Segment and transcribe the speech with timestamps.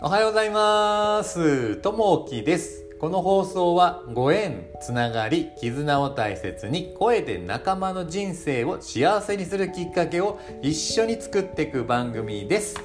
[0.00, 1.74] おはようございます。
[1.78, 2.86] ともきです。
[3.00, 12.76] この放送はご縁つながり絆を大切に声で仲間の人生を幸せにするきっかけを一緒に作っていく番組です。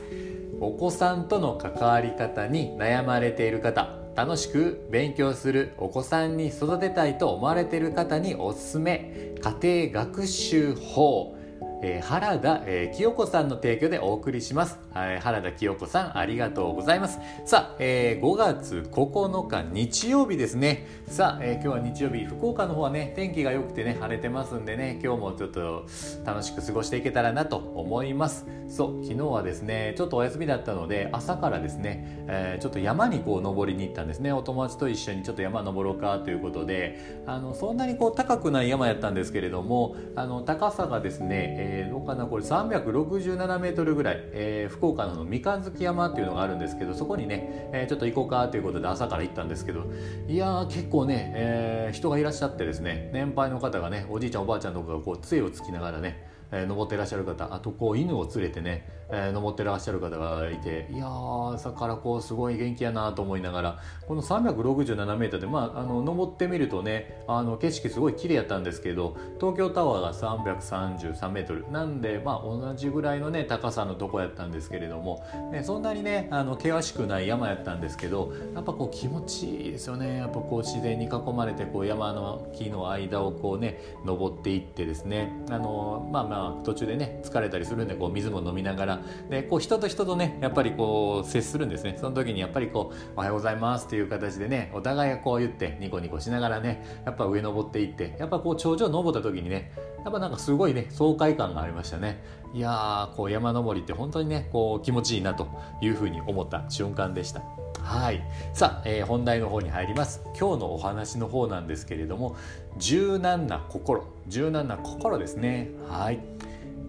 [0.59, 11.37] お子さんとの関わり方に悩まれている方楽しく勉強するお子さんに育てたいと思われている方におすすめ家庭学習法。
[11.85, 14.79] えー、原田、えー、清子さんの提供でお送りします。
[14.93, 17.19] はい、原田清子さん、ありがとうございます。
[17.45, 20.85] さあ、えー、5月9日日曜日ですね。
[21.07, 25.87] さあ、えー、今日は日曜日、福岡の方はね、天気が良くてね、晴れてますんでね、今日もちょっと
[26.23, 28.45] 楽しく過ごしていけたらなと思います。
[28.67, 34.31] そう、昨日はですね、ちょっとお休みだったので、朝からですね、えー、ちょっと山にこう登りに行ったんですね。
[34.31, 49.85] お友達と一緒にちょっと山登ろうかということで、あの、そんなにこう高くない山やったんですけれども、あの、高さがですね、えー、どうかなこれ367メートルぐらい、えー、福岡の三日月山っていうのがあるんですけどそこにね、えー、ちょっと行こうかということで朝から行ったんですけど
[50.27, 80.17] いや結構ね、えー、人がいらっしゃってですね年配の方がねおじいちゃんおばあちゃんとかがこう杖をつきながらねえー、登ってらっしゃる方あとこう犬を連れてね、えー、登ってらっしゃる方がいていやー朝からこうすごい元気やなと思いながらこの 367m でまああの登ってみるとねあの景色すごい綺麗やったんですけど東京タワーが 333m なんでまあ同じぐらいのね高さのとこやったんですけれども、ね、そんなにねあの険しくない山やったんですけどやっぱこう気持ちいいですよね。
[80.17, 85.31] やっぱこう自然に囲まれてこう山の木の間をこうね登っていってですね。
[85.49, 99.71] あのまあまあ途中でね疲れたりするんでこう水も飲みながらでこう人と人とねやっぱりこう接するんですねその時にやっぱりこう「おはようございます」っていう形でねお互いがこう言ってニコニコしながらねやっぱ上登っていってやっぱこう頂上登った時にね
[100.03, 105.47] やっぱなんかすごいね爽快感がありましたねいやーこう山登りって本当にねこう気持ちいいなと
[105.81, 107.41] いうふうに思った瞬間でした
[107.83, 108.23] はい。
[108.53, 110.21] さあ、えー、本題の方に入ります。
[110.39, 112.37] 今日のお話の方なんですけれども、
[112.77, 114.05] 柔軟な心。
[114.27, 115.69] 柔軟な心ですね。
[115.89, 116.19] はい。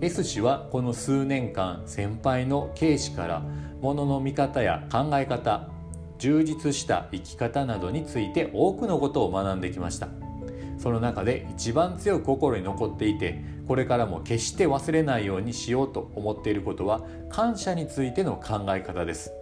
[0.00, 3.40] S 氏はこの数年間先輩の K 氏から
[3.80, 5.68] ものの見方や考え方
[6.18, 10.08] 充実した生き方などについて多くのことを学んできました。
[10.78, 19.32] その中で一番強く心に残っていてこれからも決して忘れないようにしようと思っていることは感謝についての考え方です。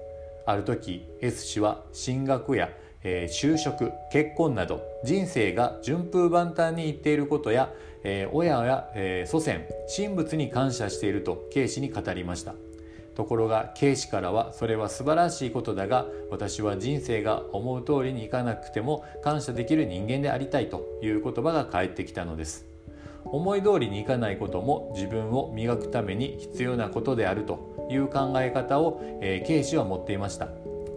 [0.47, 2.71] ある時 S 氏は進学や
[3.05, 7.73] えー、就職結婚など人生が順風満帆にいっていることや、
[8.05, 12.55] えー、親や、えー、祖先神仏に感謝していると慶氏に語りました。
[13.15, 22.67] ところが慶氏からはそれは素晴らしいことだが私は人生が思う通りにいかなくても感謝できる人間でありたいという言葉が返ってきたのです。
[23.25, 30.49] 思い通りにいかないことも自分を磨くために必要なことであるという考え方を、えー、慶氏は持っていました。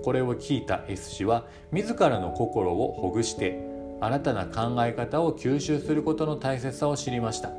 [0.03, 3.74] これを聞いた S 氏は自らの心をほぐして
[4.05, 7.49] 新たな考え方を吸収することの大切さを知りました。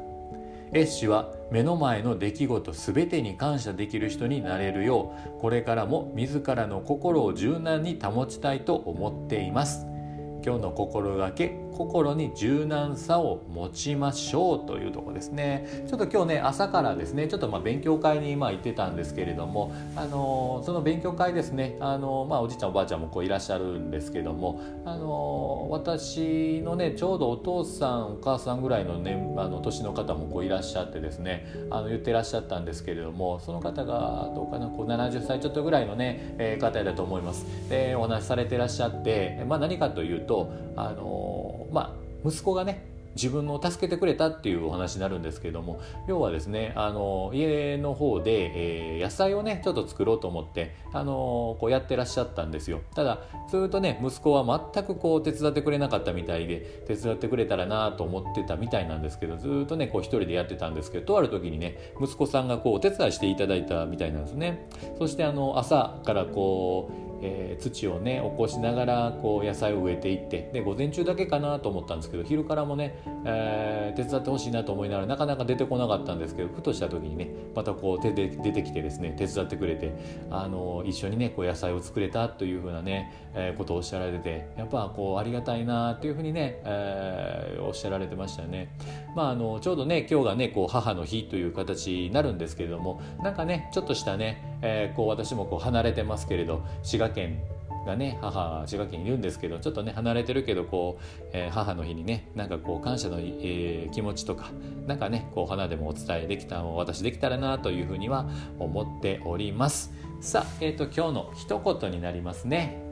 [0.73, 9.87] S 氏は目の前の出来事全てに感謝できる人になれるようこれからも自らの心を柔軟に保ちたいと思っています。
[10.47, 15.85] 今日の心がけ心に柔軟さを持ちましょうというとこですね。
[15.89, 37.45] ちょっと今日ね朝からですねちょっとまあ勉強会に今行ってたんですけれどもあのその勉強会ですねあのまあおじいちゃんおばあちゃんもこういらっしゃるんですけどもあの私のねちょうどお父さんお母さんぐらいのねあの年の方もこういらっしゃってですねあの言ってらっしゃったんですけれどもその方がどうかなこう70歳ちょっとぐらいのね、えー、方だと思います。
[37.69, 52.83] でお話しされてらっしゃってまあ何かというととあのまあ息子がね自分を助けてくれたっていうお話になるんですけども要はですねあの家の方で、えー、野菜をねちょっと作ろうと思ってあのこうやってらっしゃったんですよ。
[52.95, 64.69] ただずっとね息子は全くこう手伝ってくれなかったみたいで手伝ってくれたらなと思ってたみたいなんですけどずっとねこう一人でやってたんですけどとある時にね息子さんがこうお手伝いしていただいたみたいなんですね。
[64.99, 79.95] そしてあの朝からこうえー、土をね起こしながらこう野菜を植えていってで午前中だけかなと思ったんですけど昼からもね、えー、手伝ってほしいなと思いながらなかなか出てこなかったんですけどふとした時にねまたこう手で出てきてですね手伝ってくれて
[80.31, 88.77] あの一緒にねこう野菜を作れたというふうなね、えー、ことをおっしゃられててやっぱこうありがたいなっていうふうにね、えー、おっしゃられてましたよね。
[89.15, 97.43] まあ、あのちょうどね今日がねこう母の日という形になるんですけれどもなんかねちょっとしたね、えー、こう私もこう離れてますけれど滋賀県
[97.87, 104.51] がね母滋賀県いるんですけどちょっとね離れてるけどこう、えー、母の日にねなんかこう感謝の、えー、気持ちとか
[104.87, 109.93] なんかねこう花でもお伝えできたお渡しできたらなというふうには思っております。
[110.21, 112.83] さあ、えーと、今日の一言になりますね。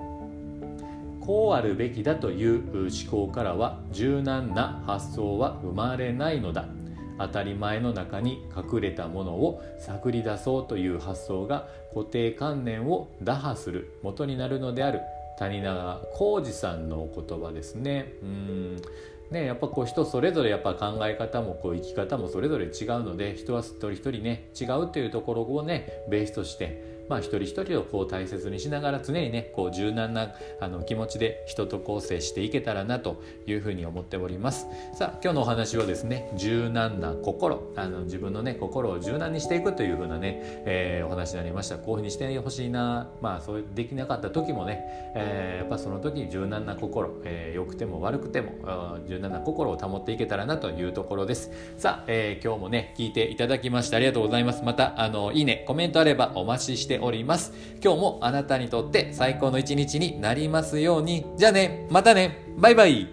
[1.21, 6.67] こうあるべきだという思考からは柔軟な発想は生まれないのだ。
[7.19, 15.01] 当たり前の中に隠れたものを探り出そうという発想が固定観念を打破する元になるのである
[15.39, 18.13] 谷永浩二さんの言葉ですね。
[18.23, 18.83] うん
[19.31, 22.71] ね、やっぱこう人それぞれやっぱ考え方もこう生き方もそれぞれ違う
[23.03, 34.67] ので人は一人一人ね違うっていうところをねベースとしてまあ、一人一人をこう大切にしながら常にねこう柔軟なあの気持ちで人と構成していけたらなというふうに思っております。
[34.95, 41.77] さあ今日のお話はですね柔軟な心あの自分のね心を柔軟にしていくというふうなね、えー、お話になりました。
[41.77, 51.51] こういうふうにしてほしいなまあそうできなかった時もね、えー、やっぱその時柔軟な心、えー、良くても悪くても柔軟な心を保っていけたらなというところです。
[51.77, 54.63] さあ、えー、今日もね聞いていただきましてありがとうございます。
[54.65, 57.53] またあのいいねコメントあればお待ちしております。
[57.83, 61.27] 今日もあなたにとって最高の一日になりますように。
[61.37, 62.45] じゃあねまたね。
[62.59, 63.09] バイバイ。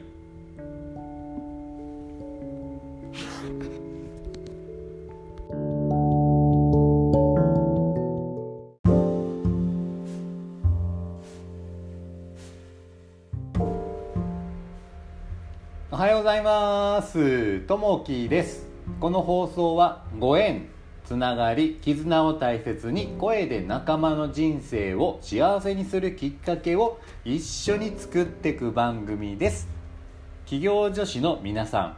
[15.94, 17.60] おはようございます。
[17.68, 18.66] ともきです。
[19.00, 20.81] この放送はご縁。
[21.12, 29.68] つながり絆を大切に声で仲間の人生を幸せにするきっかけを一緒に作っていく番組です。
[30.46, 31.98] 企業女子の皆さん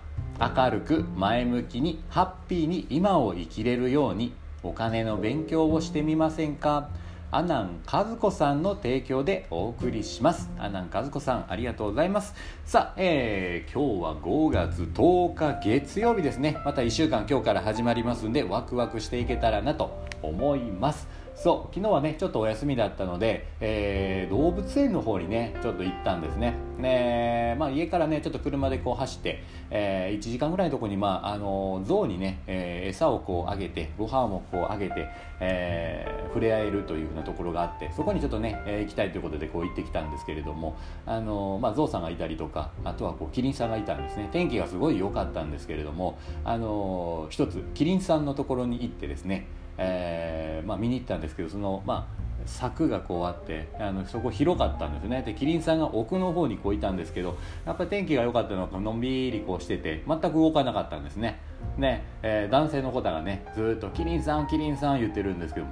[0.57, 4.33] 明るく前向きにハッピーに今を生きれるように
[4.63, 6.89] お金の勉強をしてみませんか？
[7.35, 10.51] 阿南和子さんの提供でお送りします。
[10.59, 12.35] 阿南和子さんありがとうございます。
[12.63, 16.61] さあ、えー、今日は5月10日月曜日ですね。
[16.63, 21.07] また1週間今日から始まりますんでワクワクしていけたらなと思います。
[21.35, 26.55] そう昨日はねちょっとお休みだったので、えー、動物園の方にねちょっと行ったんですね。
[26.77, 35.07] ねまあ、家からねちょっと車でこう走って、えー、1時間ぐらいのとこに、まあ、あの象にね、えー、餌をこうあげてご飯もこうあげて、
[35.39, 44.29] えー、触れ合えるというふうなところがあってそこにちょっとね、えー、行きたいということでこう行ってきたんですけれどもあの、まあ、象さんがいたりとかあとはこうキリンさんがいたんですね。
[44.31, 49.47] 天気がすごい良かったんですけれどもあの一つキリンさんのところに行ってですね
[49.77, 61.39] えーまあ、見に行ったんですけどその、まあ、柵がこうあってあのそこ広かったんですねでキリンさんが奥の方にこういたんですけどやっぱり天気が良かったのかのんびりこうしてて全く動かなかったんですね
[61.77, 65.65] ね、えー、男性の方がねずっと「キリンさんキリンさん」言ってるんですけど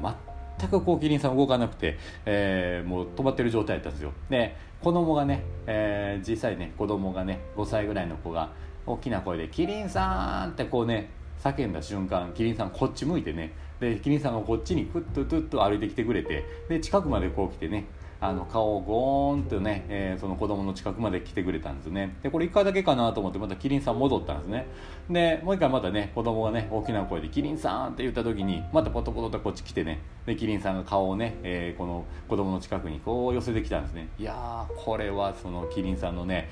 [0.57, 8.51] 全くこうキリンさん動かなくて、えー、もう止まってる状態だったんですよで子供がね、えー、小さいね子供がね5歳ぐらいの子が
[8.85, 11.09] 大きな声で「キリンさん!」ってこうね
[11.43, 17.85] 叫んだ瞬間キリンさんこっち向いてねでキリンさんがこっちにクッとトゥッと歩いてきてくれてで近くまでこう来てね
[18.23, 24.67] あの顔をゴーンとね、えー、その子供の近くまで来てくれたんですねでこれ1回だけかなと思ってまたキリンさん戻ったんですね
[25.09, 36.47] でもう一回またね子供がね大きな声で「キリンさん!」って言った時にまたポトポトとこっち来てねでキリンさんが顔をね、えー、この子供の近くにこう寄せてきたんですねいやーこれはそのキリンさんのね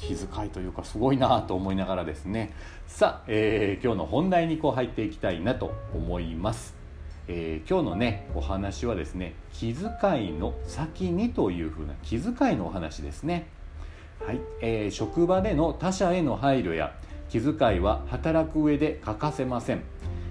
[0.00, 2.52] 気遣いというかすごいなと思いながらですね。
[2.86, 6.74] さあ、えー、今日の本題にこう入っていきたいなと思います。
[7.28, 13.46] えー、今日のねお話はですね気遣いの先にというふうな気遣いのお話ですね。
[14.26, 16.94] はい、えー、職場での他者への配慮や
[17.28, 19.82] 気遣いは働く上で欠かせません。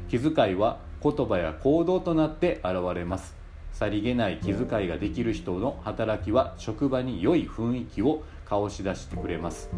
[0.09, 3.35] 気遣いは言葉や行動となって現れます。
[3.71, 9.69] さりげない気遣いができる人の働きは職場に良い雰囲気を醸し出してくれます。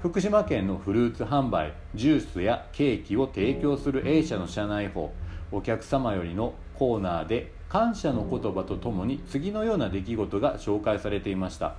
[0.00, 5.12] 福島県のフルーツ販売ジュースやケーキを提供する A 社の社内法
[5.50, 11.74] お客様よりのコーナーで感謝の言葉とともに次のような出来事が紹介されていました。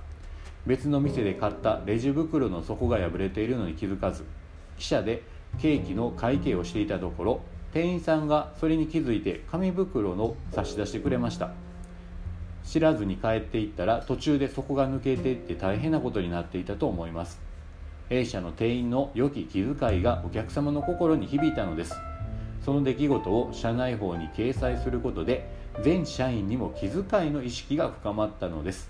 [0.66, 4.24] 別の店で買ったレジ袋の底が破れているのに気づかず
[4.78, 5.22] 記者で
[5.58, 7.40] ケーキの会計をしていたところ
[7.72, 11.52] 店員さんがそれに気づいて紙袋の差し出してくれました。
[12.70, 17.40] 知らずに帰っていったら途中で底が抜けていって大変なことになっていたと思います。
[18.10, 21.96] A 社の店員の良き気遣いがお客様の心に響いたのです。
[22.64, 25.50] その出来事を社内法に掲載することで
[25.82, 28.88] 全社員にも気遣いの意識が深まったのです。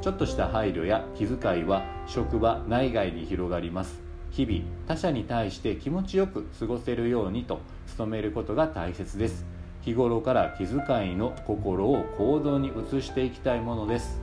[0.00, 4.00] ちょっとした配慮や気遣いは職場内外に広がります。
[4.32, 7.60] 日々他者に対して気持ちよく過ごせるようにと
[7.96, 9.61] 努めることが大切です。
[9.82, 14.20] 日頃から気遣いの心を行動に移していきたいものです。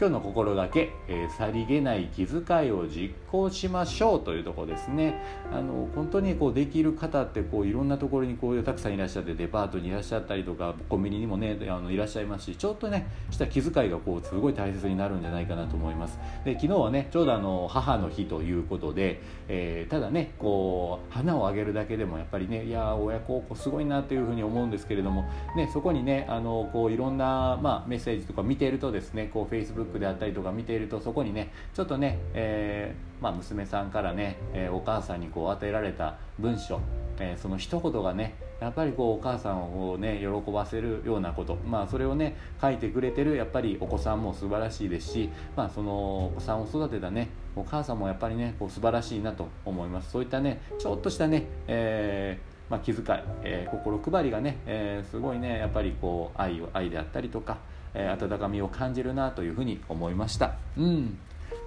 [0.00, 5.20] 今日の心がけ、えー、さりげない気遣いを実行しましょうというとこですね。
[5.52, 16.18] あの本当にこうできる方ってこういろんなところにこうたくさんいらっしゃってデパートにいらっしゃったりとかコンビニにもねあのいらっしゃいますしちょっとねした気遣いがこうすごい大切になるんじゃないかなと思います。
[16.44, 25.24] で昨日はねちょうどあの母の日ということで、えー、ただねこう花をあげるだけでもやっぱりねいや親孝行すごいなというふうに思うんですけれども、
[25.56, 36.78] ね、そこにねあのこういろんな、まあ、メッセージとか見ているとですねこう Facebook であったりとか見ているとそこにねちょっとね、えー、まあ、娘さんからね、えー、お母さんにこう与えられた文章、
[37.18, 50.10] えー、その一言がねやっぱりこうお母さんをね喜ばせるようなことまあそれをね書いてくれてるやっぱりお子さんも素晴らしいですしまあそのお子さんを育てたねお母さんもやっぱりねこう素晴らしいなと思います。
[50.10, 57.56] そういったねちょっとしたね、えーまあ、気遣い、えー、心配りがね、えー、すごいねやっぱりこう愛を愛であったりとか、
[57.94, 60.56] えー、温かみを感じるなというふうに思いました。
[60.76, 61.18] うん。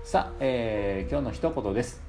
[0.07, 2.01] さあ、えー、今日の一言です。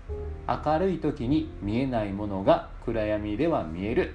[0.46, 4.14] 明るい時に見えないものが暗闇では見える。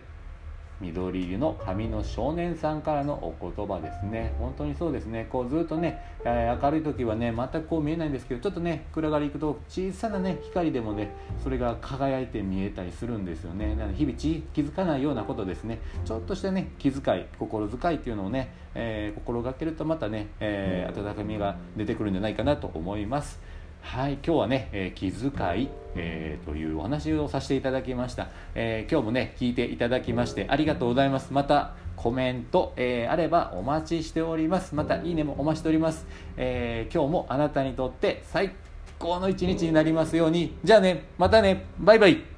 [0.80, 4.34] 緑色の髪の少年さんからのお言葉ですね。
[4.40, 5.28] 本当にそうですね。
[5.30, 11.14] こうずっとね、え、明るい時はね全くこう見えないんですけどちょっとね暗がり行くと小さなね光でもね
[11.44, 13.76] それが輝いて見えたりするんですよね。
[13.76, 15.80] なので日々気づかないようなことですね。
[16.06, 23.42] ちょっとしたね気遣い心遣いっていうのをね、えー、心がけるとまたね、えー、温かみが出てくるんじゃないかなと思います。
[23.84, 31.32] はい、今日はね、えー、気遣い、えー、というお話をさせていただきました、えー、今日もね聞いていただきましてありがとうございます。
[31.32, 34.74] またコメント、えあればお待ちしております。
[34.74, 38.52] またいいねもお待ちしております、え今日もあなたにとって最
[38.98, 40.58] 高の一日になりますように。
[40.64, 41.66] じゃあねまたね。
[41.78, 42.33] バイバイ。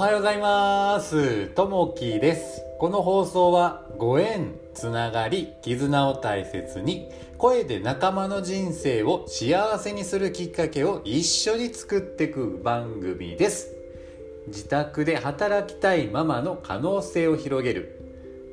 [0.00, 1.48] はようございます。
[1.48, 2.62] ともきです。
[2.78, 13.76] この放送はご縁、つながり、絆を大切に、声で仲間の人生を幸せにするきっかけを一緒に作っていく番組です。
[14.46, 18.00] 自宅で働きたいママの可能性を広げる。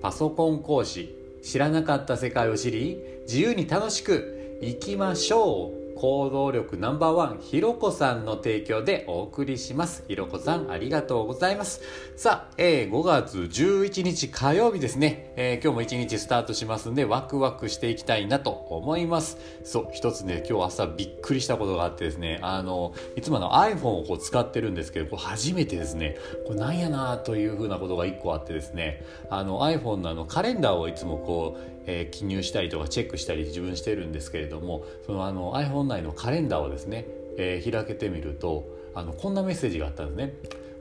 [0.02, 5.77] パソコン講師、知らなかった世界を知り、自由に楽しく生きましょう。
[5.98, 10.04] 行動力ナンバーワンひろこさんの提供でお送りします。
[10.08, 11.82] ひろこさんありがとうございます。
[12.16, 19.40] さあ、えー、5月11日火曜日ですね、えー、今日も1日スタートしますんでワクワクしていきたいなと思います。
[19.64, 22.40] そう一つね今日朝びっくりしたことがあってですね。
[22.44, 26.18] あのいつもの iPhone をこう使ってるんですけどこれ初めてですね。
[26.46, 29.04] これなんやなというふうなことが1個あってですね。
[29.32, 37.06] あの iPhone のあのカレンダーをいつもこうえー、記入したりとかチェックしたり自分してるんですけれどもそのあの iPhone 内のカレンダーをですね、
[37.38, 40.34] えー、開けてみるとあのこんなメッセージがあったんですね。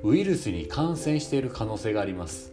[0.02, 2.52] ウイルスに感染している可能性があります。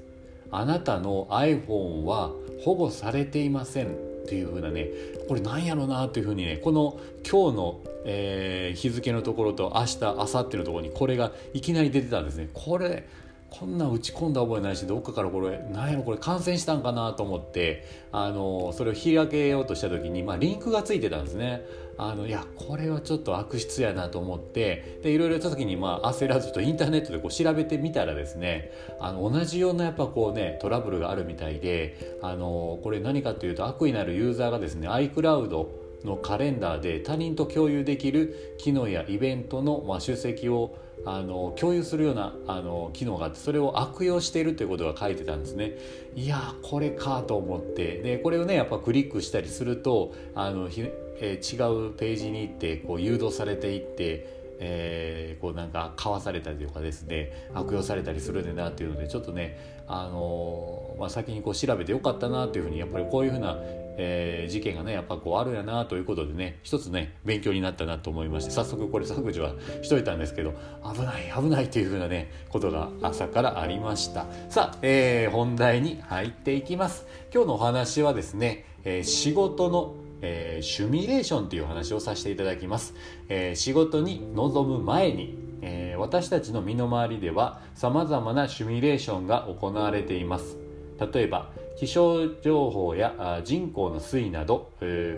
[0.51, 2.31] あなたの iPhone は
[2.63, 4.13] 保護されていません。
[4.23, 4.87] っていう風なね
[5.27, 6.97] これなんやろうなっていう風にねこの
[7.29, 12.49] 今日の、えー、日付のところと明日明後日のところにこれがいきなり出てたんですね。
[12.53, 13.05] これ
[13.53, 21.61] こんな打ち込んだ覚えないしどっかからこれ何やろこれ感染したんかなと思ってあのそれを開けようとした時に、まあ、リンクがついてたんですね。
[21.95, 35.67] あのいやこれはちょっと悪質やなと思ってでいろいろやった時に、まあ、焦らずとインターネットでこう調べてみたらですねあの同じようなやっぱこうねトラブルがあるみたいであのこれ何かというと悪意のあるユーザーがですね iCloud
[36.03, 45.73] のカレンダーで他人と共有できる機能やイベントの、まあ、出席をあの共有するようなあの機能があってそれを悪用しているということが書いてたんですね。
[46.15, 47.97] いやこれかと思って。
[48.01, 50.81] でこれをねやっぱクリックしたりするとあのひ、
[51.19, 57.49] えー、違うページに行ってこう誘導されていってえー、こうなんか買わされたりとかですね。
[57.53, 63.57] 悪用されたりするんだなっていうのでちょっとね、あのー、まあ、先にこう調べてよかったなっていうふうにやっぱりこういうふうな、
[63.97, 74.25] えー、事件がねやっぱこうあるやなということでね一つね勉強になったなと思いまして早速これ削除はしといたんですけど危ない危ないっていうふうなねことが朝からありました。
[74.49, 77.05] さあ、えー、本題に入っていきます。
[77.33, 79.95] 今日のお話はですね、えー、仕事の
[80.25, 82.95] えー、シュミレーションという話をさせていただきます、
[83.27, 90.62] えー、仕事に臨む前に、えー、私たちの身の回りでは様々なシュミュレーションが行われています。
[90.99, 94.71] 例えば気象情報や人口の推移など、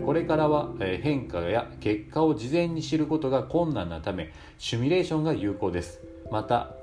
[0.04, 6.00] これからは変化や結果を事前に知ることが困難なためシミュレーションが有効です。
[6.30, 6.74] また、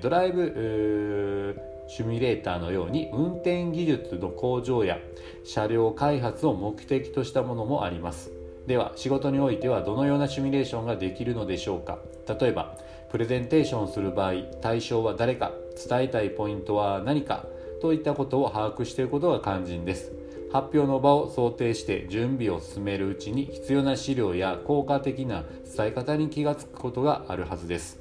[0.00, 1.56] ドライブ
[1.88, 4.98] シミュレーターのように運転技術の向上や
[5.44, 8.32] 車両開発を目的としたものもあります。
[8.66, 11.98] では仕事においてはどのようなシミュレーションができるのでしょうか。
[12.40, 12.76] 例えば
[13.10, 15.52] プレゼンテーションする場合対象は誰か。
[15.88, 17.46] 伝えたいポイントは何か。
[17.80, 20.12] といったことを把握していることが肝心です。
[20.52, 25.44] 発表の場を想定して準備を進めるうちに必要な資料や効果的な
[25.76, 27.98] 伝え方に気がつくことがあるはずです。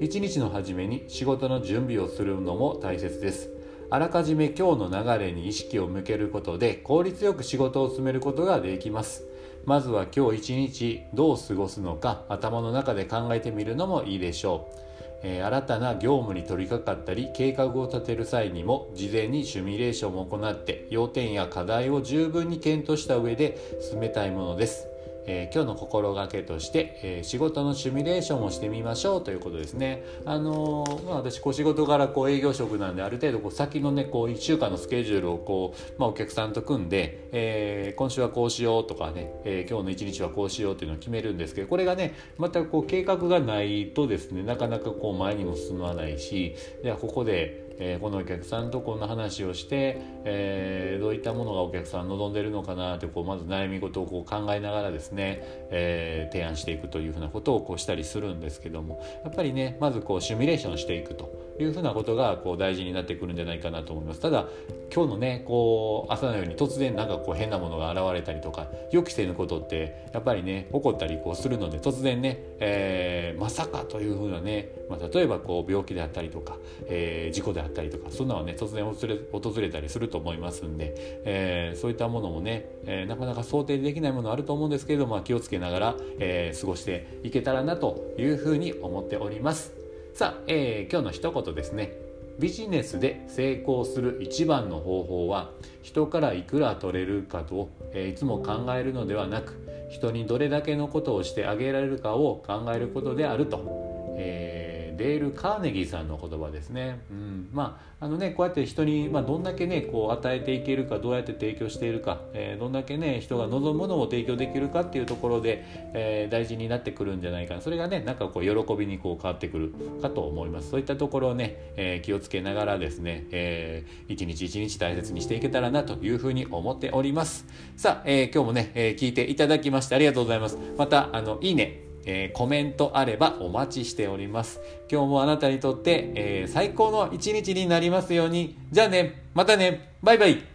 [0.00, 3.50] 一日の初めに仕事の準備をするのも大切です。
[3.90, 9.26] あらかじめ今日の流れに意識を向けることで効率よく仕事を進めることができます。
[9.66, 14.91] まずは今日一日どう過ごすのか頭の中で考えてみるのもいいでしょう。
[15.22, 24.91] え、新たな業務に取り掛かったり計画を立てる際にも事前にシミュレーションを行って要点や課題を十分に検討した上で進めたいものです。
[25.26, 30.04] えー、今日の心がけとして、えー、仕事のシミュレーションをしてみましょうということですね。
[30.24, 61.51] あのー、まあ、私こう仕事柄こう営業職なんである程度こう先のねこう1週間のスケジュールをこう、まあ、お客さんと組んで、え今週はこうしようとかね、え今日の一日はこうしようっていうのを決めるんですけどこれがねまたこう計画がないとですねなかなかこう前にも進まないしじゃあここでえー、このお客さんとこんな話をして、えー、どういったものがお客さん望んでるのかなってこうまず悩み事をこう考えながらですね、えー、提案していくというふうなことをこうしたりするんですけどもやっぱりねまずこうシミュレーションしていくと。
[61.62, 64.46] いうふうなことがこう大事になってくるんじゃないかなと思いますただ
[64.94, 80.92] 今日のねこう朝のように突然なんかこう変なものが現れたりとか予期せぬことってやっぱりね起こったりこうするので突然ね、えー、まさかというふうなね、まあ、例えばこう病気であったりとか、えー、事故であったりとかそんなのはね突然訪れたりすると思いますんで、
[81.24, 89.81] えー、そういったものもね、えなかなか想定できないものあると思うんですけれども、気をつけながら、え過ごしていけたらなというふうに思っております。
[90.14, 91.92] さあ、えー、今日の一言ですね。
[92.38, 95.50] ビジネスで成功する一番の方法は
[95.82, 104.71] 人からいくら取れるかと、えー、いつも考えるのではなく人にどれだけのことをしてあげられるかを考えることであると、えー
[105.02, 107.00] デール・カーネギーさんの言葉ですね。
[107.10, 117.60] うん、まああのねこうやって人に、まあ、どんだけねこう与えていけるかどうやって提供しているか、えー、どんだけね人が望むものを提供できるかっていうところで、えー、大事になってくるんじゃないかな。
[117.60, 120.70] それがねなんかこう喜びにこう変わってくるかと思います。
[120.70, 127.46] そういったところをね、えー、気をつけながらですね、えー、一日一日大切にしていけたらなというふうに思っております。
[127.76, 130.58] さあ、えー、今日もね、えー、聞いていただきましてありがとうございます。
[130.78, 131.91] またあのいいね。
[132.04, 134.60] えー、コメントあればお待ちしております。
[134.90, 138.58] 今日もあなたにとって、えー、最高の一日になりますように。
[138.70, 140.51] じゃあね、またね、バイバイ。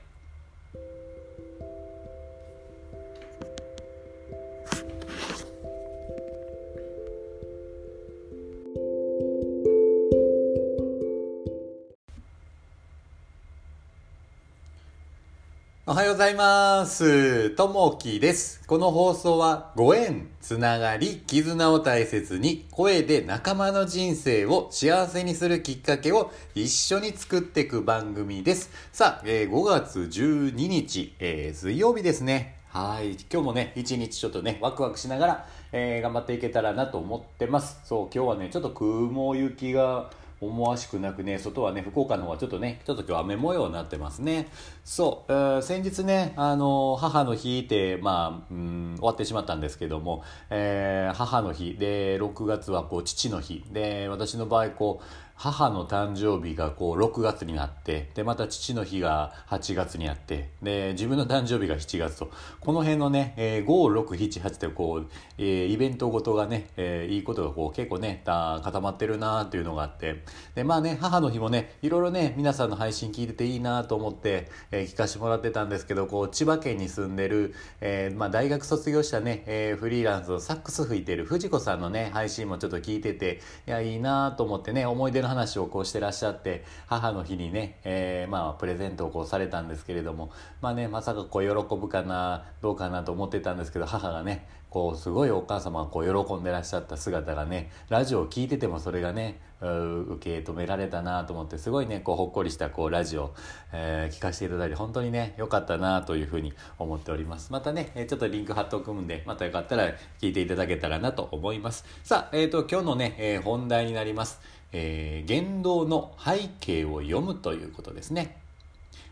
[15.90, 17.52] おはようございます。
[17.52, 18.62] ともきです。
[18.68, 28.70] この放送はご縁、つながり、絆を大切に声で仲間の人生を幸せにするきっかけを一緒に作っていく番組です。
[28.92, 32.58] さあ、えー、5月12日、えー、水曜日ですね。
[32.68, 33.12] はい。
[33.32, 37.80] 今日もね、一日ちょっとね、ワクワクしながら、えー、頑張っていけたらなと思ってます。
[37.86, 44.48] そう、今日はね、ちょっと雲行きが、思わしくなくね、外はね、福岡の方はちょっとね、ちょっと今日雨模様になってますね。
[44.84, 55.06] そう、えー、先日ね、あの、母の日って、まあ、うん、終わってしまったんですけども、えー、母の日で、6月はこう、父の日で、私の場合、こう、
[55.38, 62.32] 母の誕生日がこう6月になってでまた父の日が8月にあってで自分の誕生日が7月と。
[62.60, 70.24] この辺のね、えー、5678ってこう、えー、イベントごとがね、えー、いいことがこう結構ね固まってるなっていうのがあって。
[70.56, 103.34] でまあね母の日もねいろいろね皆さんの配信聞いてていいなと思って、えー、聞かせてもらってたんですけどこう千葉県に住んでる、えーまあ、大学卒業したね、えー、フリーランスをサックス吹いてる藤子さんのね配信もちょっと聞いてていやいいなと思ってね思い出の話をこうしてらっしゃって母の日にね、えー、まあプレゼントをこうされたんですけれどもまあねまさかこう喜ぶかなどうかなと思ってたんですけど母がねこうすごいお母様がこう喜んでらっしゃった姿がねラジオを聴いててもそれがね受け止められたなと思ってすごいねこうほっこりしたこうラジオ、
[103.74, 107.52] えー、聞かせていただいて本当にね良かったなというふうに思っております。
[107.52, 111.86] またねちょっとリンク貼っておくんでまたよかったら聞いていただけたらなと思います。
[112.04, 114.42] さあえっ、ー、と今日のね、えー、本題になります。
[114.74, 118.38] えー、言動の背景を読むということですね。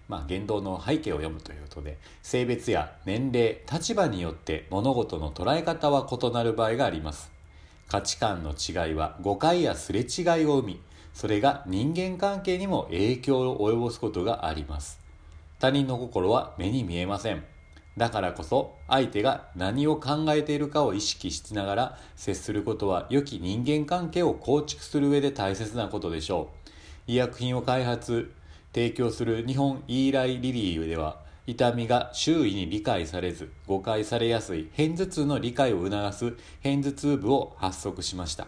[0.08, 7.32] まあ、言動の背景を読むということで性別や年齢立場によって物事の捉え方は異なる場合があります。
[7.88, 10.82] 価値観の違いは誤解やすれ違いを生み
[11.14, 15.00] それが人間関係にも影響を及ぼすことがあります。
[15.60, 17.55] 他人の心は目に見えません。
[17.98, 26.50] だからこそ相手が何を考えているかを意識しながら接することは良き人間関係を構築する上で大切なことでしょ
[27.08, 27.12] う。
[27.12, 28.34] 医薬品を開発
[28.74, 36.32] 提供する日本イーライリリーでは痛みが周囲に理解されず誤解されやすい片頭痛の理解を促す
[36.64, 38.48] 片頭痛部を発足しました。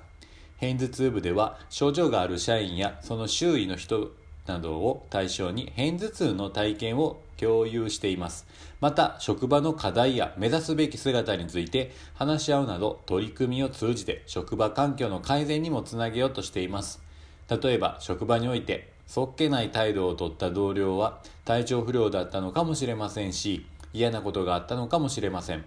[0.60, 4.12] 片頭痛部では症状がある社員やその周囲の人
[4.48, 8.48] などを対象に片頭痛の体験を共有しています。
[8.82, 17.02] また職場の課題や目指すべき姿について話し合うなど取り組みを通じて職場環境の改善にもつなげようとしています。
[17.50, 25.66] 例えば職場においてそっけない態度をとった同僚は体調不良だったのかもしれませんし嫌なことがあったのかもしれません。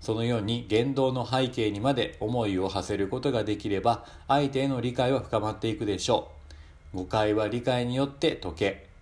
[0.00, 6.41] そのように言動の背景にまで思いを馳せることができれば相手への理解は深まっていくでしょう。
[6.94, 8.92] 誤解は理解によって解け。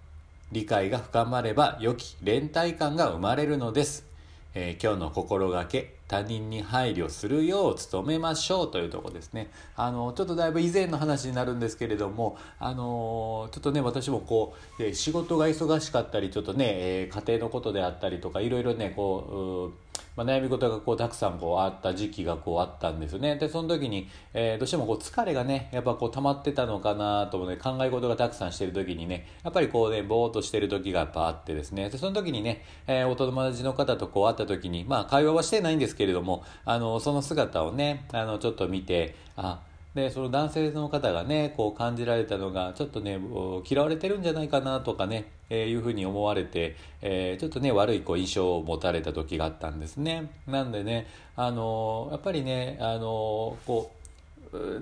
[0.53, 4.05] 理解が深まれば良き連帯感が生まれるのです、
[4.53, 9.49] えー、今日の心がけ他人に配慮するよう努めましょうというとこですね。
[9.77, 19.90] あのちょっとだいぶ以前の話になるんですけれどもあのちょっとね私もこう、え仕事が忙しかったりちょっとね、え、家庭のことであったりとかいろいろねこう
[20.21, 23.37] まあ、悩み事がこうたくさんこうあった時期がこうあったんですね。
[23.37, 31.89] でその時に、えー、どうしてもこう疲れがねやっぱこう溜まってたのかなとね考え事がたくさんしてる時にねやっぱりこうねぼーっとしてる時がやっぱあってですね。
[31.89, 39.61] でその時にね、えー、お友達の方とこう会った時にまあ会話はしてないんですけれどもあのその姿をねあのちょっと見てあ
[39.95, 43.19] でその男性の方がねこう感じられたのがちょっとね
[43.69, 50.31] 嫌われてるんじゃないかなとかね、えー、いうふうに思われて、えー、ちょっとね悪いこう印象を持たれた時があったんですね。
[50.47, 54.01] なんでねあのやっぱりねあのこう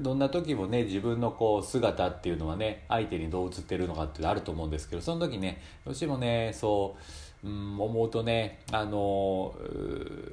[0.00, 7.02] どんな時もね自分のこう姿っていうのはね相手にどう映ってるのかってあると思うんですけどその時ねどうしてもねそう
[7.44, 9.55] うん、思うとねあの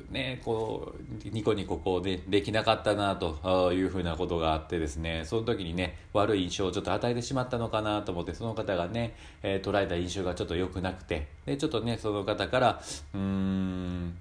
[0.09, 12.81] ねこうニコニコこうでできなかったなというふうなことがあってですねその時にね悪い印象をちょっと与えてしまったのかなと思ってその方がね、えー、捉えた印象がちょっと良くなくてでちょっとねその方から
[13.13, 14.15] うん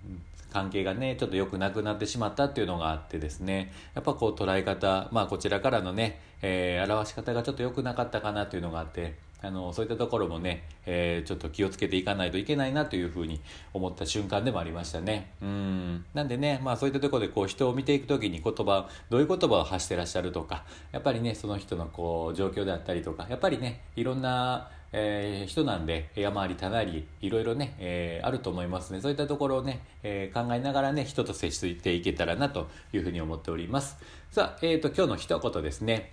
[0.53, 13.40] 関係がねちょっと良くなくなってしまったっていうのがあってですねやっぱこう捉え方まあこちらからのね、えー、表し方がちょっと良くなかったかなっていうのがあってあのそういったところもね、えー、ちょっと気をつけていかないといけないなというふうに
[13.72, 15.33] 思った瞬間でもありましたね。
[15.42, 16.04] うん。
[16.14, 29.00] なんでね、まあ、そういったところでこう人を見ていく時に言葉どういう言葉を発してらっしゃるとかやっぱりねその人のこう状況であったりとかやっぱりねいろんなえー、人なんで山あり谷ありいろいろね、えー、あると思いますね。
[29.00, 33.98] そういったところをね、えー、考えながらね人と接していけたらなというふうに思っております。
[34.30, 36.12] さあ、えーと今日の一言ですね。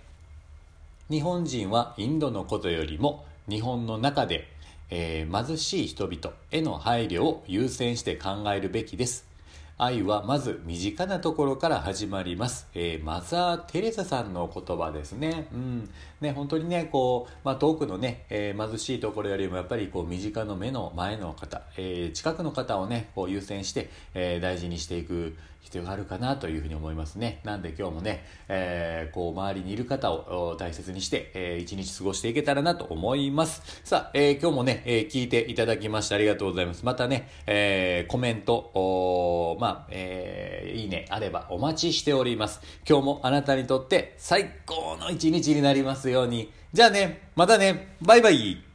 [1.10, 4.48] 日本人はインドのことよりも日本の中で、
[4.88, 9.32] えー、貧しい人々への配慮を優先して考えるべきです。
[9.78, 12.68] 愛はまず身近なところから始まります。
[12.72, 15.48] えー、マザー・テレサさんの言葉ですね。
[15.52, 15.90] うん。
[16.20, 27.40] ね、本当にね、こう、まあ、遠くのね、えー、貧しいところよりもやっぱりこう、身近の目の前の方、えー、近くの方をね、こう優先して、え大事にしていく必要があるかなというふうに思いますね。
[27.44, 33.80] なんで今日もね、えー、こう周りにいる方を大切にして、えー、一日過ごしていけたらなと思います。
[33.84, 36.84] さあ、えー、今日もね、えー、聞いていただきましてありがとうございます。
[36.84, 42.60] またね、えー、コメント、おまあ、えー、いいね、あればお待ちしております。
[42.88, 46.50] 今日もあなたにとって最高の一日になりますように。
[46.72, 48.71] じゃあね、またね、バイバイ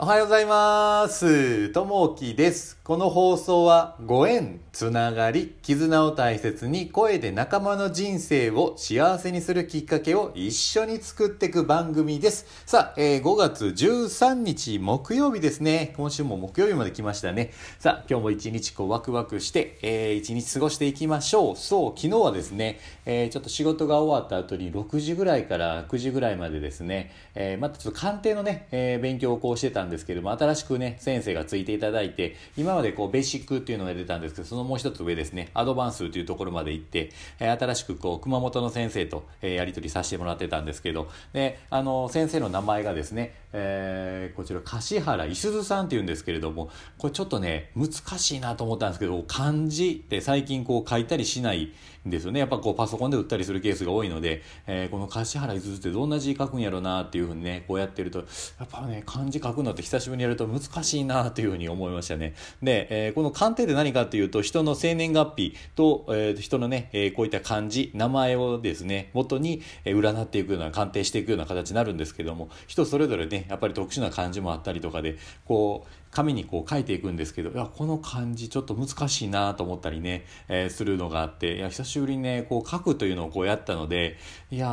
[0.00, 1.70] おはようございます。
[1.70, 2.78] ともきです。
[2.84, 12.46] この放送はご縁、つながり、絆を大切に声で仲間の人生を幸せにするきっかけを一緒に作っていく番組です。
[12.64, 15.92] さあ、えー、5月13日木曜日ですね。
[15.96, 17.50] 今週も木曜日まで来ましたね。
[17.80, 21.56] さあ、今日も一日こうワクワクして、えー、一日過ごしていきましょう。
[21.56, 51.72] そう、昨日はですね、えー、ちょっと仕事が終わった後に6時ぐらいから9時ぐらいまでですね、えー、またちょっと鑑定のね、えー、勉強をこうしてたんですけども、新しくね、先生がついていただいて、今までこう、ベーシックっていうのが出たんですけど、そのもう一つ上ですね、アドバンスというところまで行って、え新しくこう、熊本の先生と、えやり取りさせてもらってたんですけど、で、あの、先生の名前がですね、えー、こちら、樫原いすずさんっていうんですけれども、これちょっとね、難しいなと思ったんですけど、漢字って最近こう書いたりしない
[52.06, 52.40] んですよね。
[52.40, 58.24] やっぱこうパソコンで打ったりするケースが多いので、えー、この樫原いすずってどんな字書くんやろうなっていうふうにね、こうやってると、や
[58.64, 62.34] っぱね、漢字書くのって久しぶりにやると難しいなというふうに思いましたね。
[62.62, 84.16] で、えー、この鑑定って何かっていうと、人の生年月日と、えー、人のね、えー、こういった漢字、名前をですね、元に、占っていくような、鑑定していくような形になるんですけども、人それぞれね、やっぱり特殊な漢字もあったりとかで、こう、紙にこう書いていくんですけどいやこの漢字ちょっと難しいなと思ったりね、えー、するのがあっていや久しぶりにねこう書くというのをこうやったので
[84.50, 84.68] いや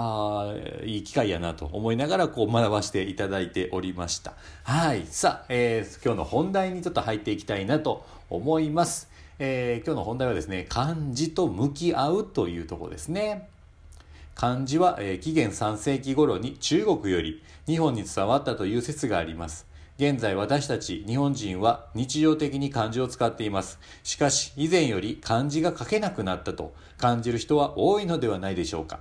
[0.84, 4.34] いい機会やなと思いながらこう学ばせていただいておりました。
[4.64, 5.06] はい。
[5.06, 13.50] さあ、えー、今日の本題にちょっと入っていきたいなと思います、えー、今日の本題はですね漢字と向き合うというとこですね。
[14.36, 19.66] 漢字は、えー、紀元3世紀頃に中国より日本に伝わったという説があります
[19.98, 23.80] 現在私たち日本人は日常的に漢字を使っています。
[24.04, 29.00] しかし以前より漢字が書けなくなったと感じる人は多いのではないでしょうか。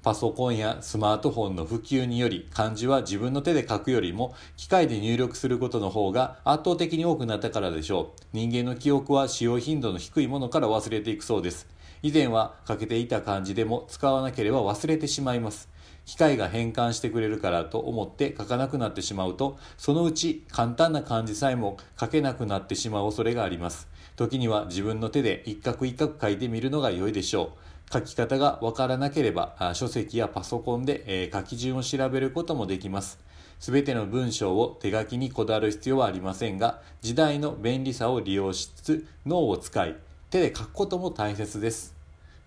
[0.00, 8.20] パソコンやスマートフォンの普及により漢字は自分の手で書くよりも機械で入力することの方が圧倒的に多くなったからでしょう。
[8.32, 11.66] 人間の記憶は使用頻度の低いものから忘れていくそうです。
[12.02, 15.68] 以前は書けていた漢字でも使わなければ忘れてしまいます。
[16.04, 23.88] 機械が変換してくれるからと思って書かなくなってしまうと、そのうち簡単な漢字さえも書けなくなってしまう恐れがあります。
[24.16, 27.92] 時には自分の手で一画一画書いてみるのが良いでしょう。
[27.92, 33.18] 書き方がわからなければ、書籍やパソコンで、書き順を調べることもできます。
[33.60, 39.96] すべての文章を手書きにこだわる必要はありませんが、時代の便利さを利用しつつ脳を使い、
[40.30, 41.96] 手で書くことも大切です。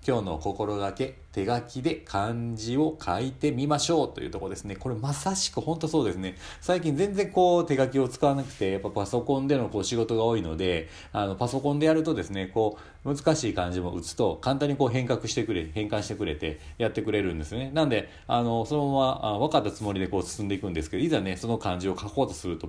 [0.08, 4.76] 今日の心がけ手書きで漢字を書いてみましょうというとこですね。
[4.76, 6.36] これまさしく本当そうですね。
[6.60, 17.72] 最近全然こう手書きを使わなくて、やっぱパソコンでのこう仕事が多いので、あのパソコンでやるとですね、こう難しい漢字も打つと簡単にこう変革してくれ、変換してくれてやってくれるんですね。
[17.74, 22.68] なんで、あの、そのままあ分かったつもりでこう進んでいくんですけど、いざね、その漢字を書こうとすると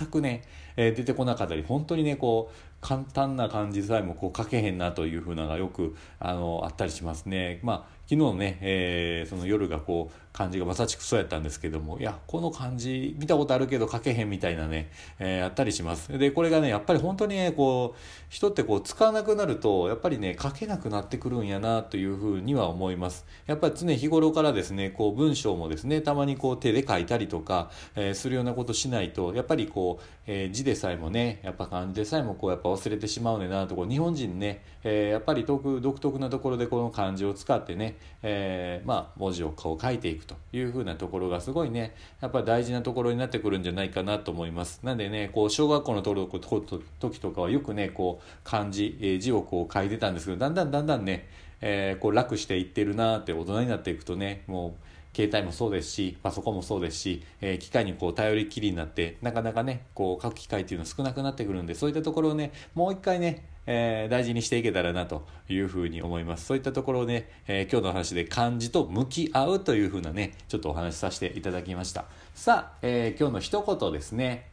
[0.00, 0.42] 全くね、
[0.76, 7.60] えー、出てこなかったり、本当にね、こう、簡単な漢字さえもこう書けへんなというふうなのがよくあのあったりしますね。
[7.62, 16.16] まあ昨日ね、えー、その夜がこう漢字がまさしくそうやったんですけどもいやこの漢字見たことあるけど書けへんみたいなね、えー、あったりします。
[16.16, 23.26] でこれがねやっぱり本当にねこう人ってこう使わなくなるとやっぱりね書けなくなってくるんやなというふうには思います。
[23.46, 40.19] やっぱり常日頃からですねこう文章もですねたまにこう手で書いたりとか、えー、するようなことしないとやっぱりこう、えー、字でさえもねやっぱ漢字でさえもこうやっぱ忘れてしまうねなとこう日本人ね、えー、やっぱり独特なところでこの漢字を使ってねえー、まあ、文字をこう書いていく。
[40.26, 44.80] というふうなところがすごいねやっぱ大事なところになってくるんじゃないかなと思います。
[44.82, 51.28] なんでねこう小学校の登録時とかはよくねこう漢字、え、字をこう書いてたんですけどだんだんだんだんね、
[51.60, 66.44] えー、こう楽していってるなって大人になっていくとねもう携帯もそうですしパソコンもそうですし、えー、機械にこう頼りきりになってなかなかねこう書く機会っていうのは少なくなってくるんでそういったところをねもう一回ねえー、大事にしていけたらなというふうに思います。
[66.44, 72.06] そういったところをね、えー、今日の話で漢字と向き合うというふうなね、ちょっとお話しさせていただきました。
[72.34, 74.48] さあ、えー、今日の一言ですね。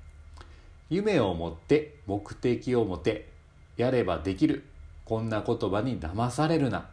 [0.91, 3.27] 夢を持って目的を持て、
[3.75, 4.63] やればできる。
[5.03, 6.87] こんな言葉に騙されるな。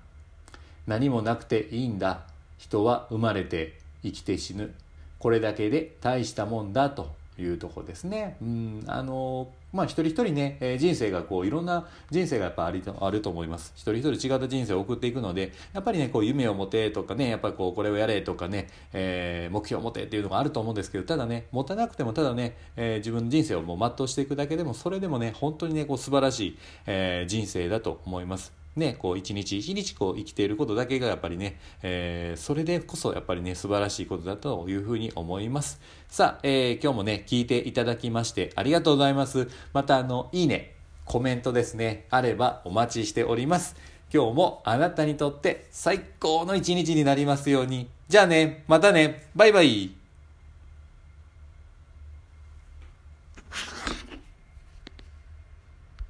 [0.86, 2.22] 何もなくていいんだ。
[2.56, 4.72] 人は生まれて生きて死ぬ。
[5.18, 8.38] これだけで大したもんだというとこですね。
[8.40, 13.72] うん、あのまあ一人一人ね、え、人生がこういろんな人生がやっぱありあると思います。
[13.74, 28.63] 一人一人違った人生を送っていくので、やっぱりね、こう夢を持てとかね、やっぱりこうこれをやれとかね、えー、目標を持てっていうのがあると思うんですけど、ただね、持たなくてもただね、えー、自分の人生をもう全うしていくだけでも、それでもね、本当にね、こう素晴らしい、えー、人生だと思います。
[28.76, 35.80] ね、こう一日一日こう生きていることだけがやっぱりね、えー、それでこそやっぱりね、素晴らしいことだというふうに思います。
[36.08, 39.48] さあ、えー、今日もね、聞いていただきましてありがとうございます。
[39.72, 43.76] またあの、いいね、コメントですね、あればお待ちしております。
[44.12, 47.88] 今日もあなたにとって最高の一日になりますように。
[48.08, 50.03] じゃあね、またね、バイバイ。